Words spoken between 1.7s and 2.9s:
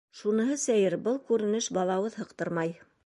балауыҙ һыҡтырмай.